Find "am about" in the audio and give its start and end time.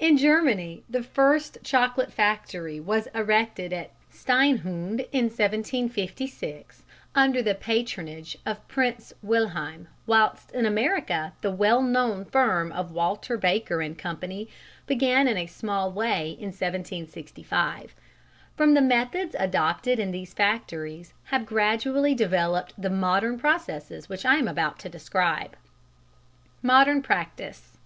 24.38-24.80